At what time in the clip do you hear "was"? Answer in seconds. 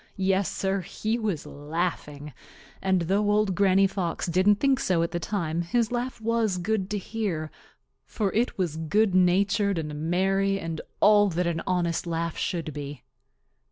1.19-1.45, 6.19-6.57, 8.57-8.77